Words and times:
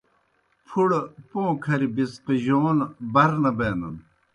پُھڑہ 0.67 1.01
پوں 1.29 1.51
کھری 1.63 1.87
بِڅقِجَون 1.95 2.77
بر 3.13 3.29
نہ 3.41 3.51
بینَن۔ 3.57 3.95